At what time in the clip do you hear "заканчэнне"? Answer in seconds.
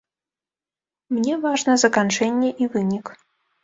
1.87-2.55